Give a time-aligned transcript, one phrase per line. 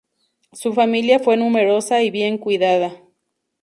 [0.51, 3.03] Su familia fue numerosa y bien cuidada.